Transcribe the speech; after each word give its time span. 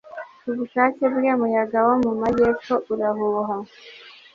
ku 0.43 0.49
bushake 0.59 1.03
bwe, 1.13 1.29
umuyaga 1.37 1.77
wo 1.87 1.93
mu 2.03 2.11
majyepfo 2.21 2.73
urahuha 2.93 3.55